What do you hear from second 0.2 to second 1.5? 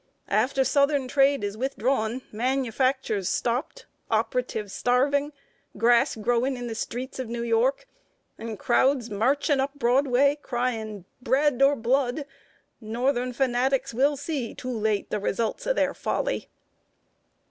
After Southern trade